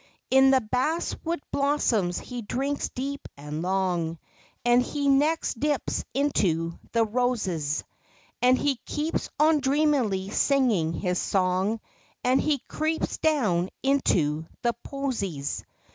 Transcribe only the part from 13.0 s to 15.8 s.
down into the posies.